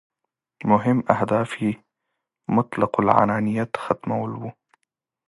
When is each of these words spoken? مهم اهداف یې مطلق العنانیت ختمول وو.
مهم 0.71 0.97
اهداف 1.15 1.49
یې 1.63 1.71
مطلق 2.55 2.93
العنانیت 3.01 3.71
ختمول 3.83 4.31
وو. 4.39 4.49